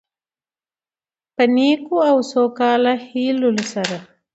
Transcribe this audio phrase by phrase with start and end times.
[1.35, 3.97] په نیکو او سوکاله هيلو سره،